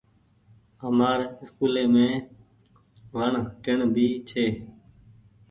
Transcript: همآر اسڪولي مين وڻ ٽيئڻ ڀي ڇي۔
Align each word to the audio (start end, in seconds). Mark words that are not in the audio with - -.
همآر 0.83 1.19
اسڪولي 1.41 1.85
مين 1.93 2.11
وڻ 3.15 3.31
ٽيئڻ 3.63 3.79
ڀي 3.95 4.07
ڇي۔ 4.29 4.45